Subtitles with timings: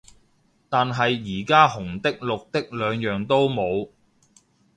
[0.67, 3.91] 但係而家紅的綠的兩樣都冇